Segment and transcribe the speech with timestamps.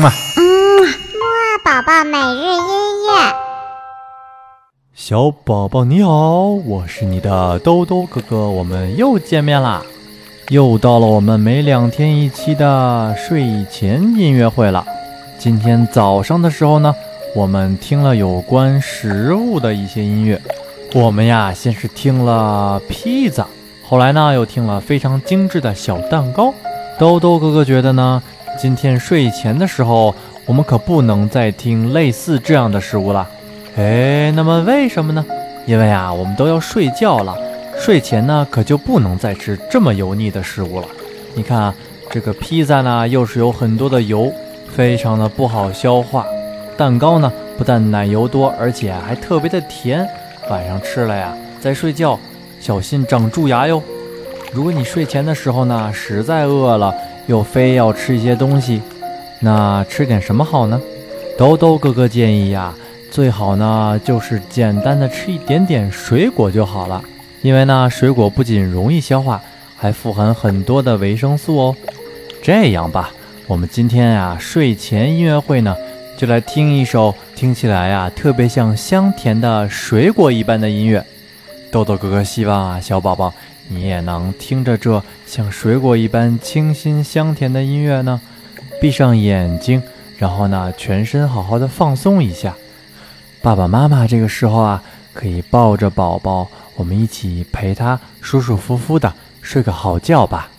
[0.00, 0.42] 嗯啊，嗯，
[0.82, 3.34] 木二宝宝每日音乐。
[4.94, 9.82] 小宝宝你好，我是你的兜兜哥哥，我们又见面啦，
[10.48, 14.86] 又到了我们每两天一期的睡前音乐会了。
[15.38, 16.94] 今天早上的时候呢，
[17.36, 20.40] 我们听了有关食物的一些音乐。
[20.94, 23.46] 我们呀，先是听了披萨，
[23.86, 26.54] 后来呢又听了非常精致的小蛋糕。
[26.98, 28.22] 兜兜哥哥觉得呢，
[28.60, 30.14] 今天睡前的时候，
[30.44, 33.26] 我们可不能再听类似这样的食物了。
[33.78, 35.24] 哎，那么为什么呢？
[35.64, 37.34] 因为啊，我们都要睡觉了，
[37.78, 40.86] 睡前呢可就不能再吃这么油腻的食物了。
[41.34, 41.74] 你看啊，
[42.10, 44.30] 这个披萨呢，又是有很多的油，
[44.76, 46.26] 非常的不好消化。
[46.76, 50.06] 蛋糕呢，不但奶油多，而且还特别的甜，
[50.50, 52.20] 晚上吃了呀，再睡觉
[52.60, 53.82] 小心长蛀牙哟。
[54.52, 56.94] 如果你睡前的时候呢，实在饿了，
[57.26, 58.80] 又非要吃一些东西，
[59.40, 60.80] 那吃点什么好呢？
[61.38, 62.74] 兜兜哥哥建议呀，
[63.10, 67.02] 最好呢就是简单的吃一点点水果就好了，
[67.40, 69.40] 因为呢，水果不仅容易消化，
[69.76, 71.76] 还富含很多的维生素哦。
[72.42, 73.10] 这样吧，
[73.46, 75.74] 我们今天呀睡前音乐会呢，
[76.16, 81.02] 就来听一首听起来呀特别像香甜的水果一般的音乐。
[81.70, 83.32] 豆豆哥哥希望啊，小宝宝。
[83.72, 88.20] 你也能听着这像水果一般清新香甜的音乐呢，
[88.80, 89.80] 闭上眼睛，
[90.18, 92.56] 然后呢，全身好好的放松一下。
[93.40, 94.82] 爸爸妈妈这个时候啊，
[95.14, 100.50] 可以抱着宝宝，我们一起陪他舒舒服服的睡个好觉吧。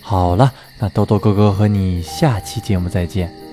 [0.00, 3.47] 好了，那豆豆哥哥和你下期节目再见。